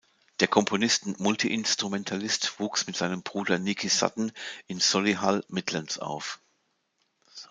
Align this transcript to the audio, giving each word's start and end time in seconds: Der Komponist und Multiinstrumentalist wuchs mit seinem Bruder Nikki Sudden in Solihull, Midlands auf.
Der 0.39 0.47
Komponist 0.47 1.05
und 1.05 1.19
Multiinstrumentalist 1.19 2.59
wuchs 2.59 2.87
mit 2.87 2.97
seinem 2.97 3.21
Bruder 3.21 3.59
Nikki 3.59 3.87
Sudden 3.87 4.31
in 4.65 4.79
Solihull, 4.79 5.45
Midlands 5.47 5.99
auf. 5.99 6.41